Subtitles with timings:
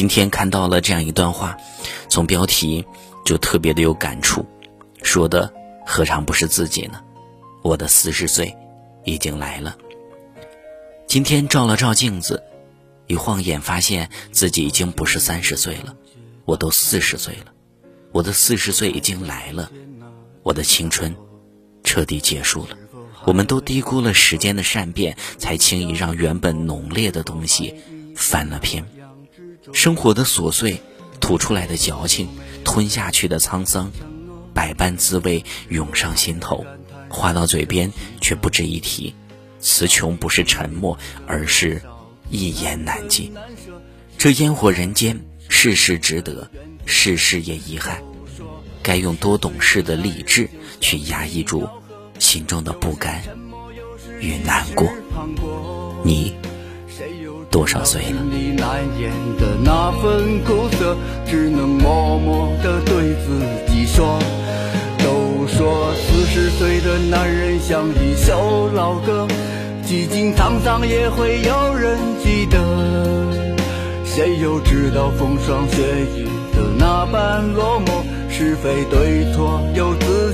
[0.00, 1.58] 今天看到了这样一段话，
[2.08, 2.86] 从标题
[3.22, 4.46] 就特别的有感触，
[5.02, 5.52] 说的
[5.84, 7.02] 何尝不是自己呢？
[7.60, 8.56] 我的四十岁
[9.04, 9.76] 已经来了。
[11.06, 12.42] 今天照了照镜子，
[13.08, 15.94] 一晃眼发现自己已经不是三十岁了，
[16.46, 17.52] 我都四十岁了。
[18.10, 19.70] 我的四十岁已经来了，
[20.42, 21.14] 我的青春
[21.84, 22.78] 彻底结束了。
[23.26, 27.74] 我们都低估了时间的善变，才轻易让原本浓烈的东西
[28.16, 28.82] 翻了篇。
[29.72, 30.80] 生活的琐碎，
[31.20, 32.28] 吐出来的矫情，
[32.64, 33.92] 吞下去的沧桑，
[34.54, 36.64] 百般滋味涌上心头，
[37.08, 39.14] 话到嘴边却不值一提。
[39.60, 41.82] 词穷不是沉默，而是
[42.30, 43.34] 一言难尽。
[44.16, 46.50] 这烟火人间，事事值得，
[46.86, 48.02] 事事也遗憾。
[48.82, 50.48] 该用多懂事的理智
[50.80, 51.68] 去压抑住
[52.18, 53.22] 心中的不甘
[54.20, 54.90] 与难过。
[56.02, 56.34] 你。
[57.50, 58.22] 多少岁了？
[58.56, 64.18] 难言的那份苦涩，只能默默的对自己说。
[64.98, 69.26] 都说四十岁的男人像一首老歌，
[69.84, 72.58] 几经沧桑也会有人记得。
[74.04, 75.82] 谁又知道风霜雪
[76.16, 80.29] 雨的那般落寞，是非对错由自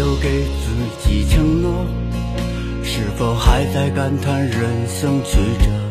[0.00, 1.84] 留给自己承诺，
[2.82, 5.89] 是否还在感叹人生曲折？